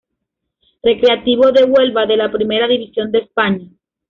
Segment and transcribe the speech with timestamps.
[0.81, 3.67] Recreativo de Huelva de la Primera División de España.